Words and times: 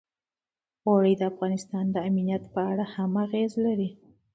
اوړي 0.87 1.13
د 1.17 1.21
افغانستان 1.31 1.85
د 1.91 1.97
امنیت 2.09 2.43
په 2.53 2.61
اړه 2.71 2.85
هم 2.93 3.11
اغېز 3.25 3.51
لري. 3.65 3.89